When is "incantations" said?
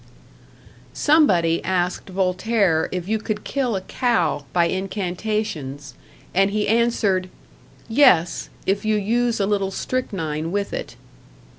4.65-5.93